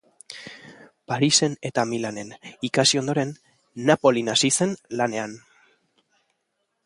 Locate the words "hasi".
4.35-4.53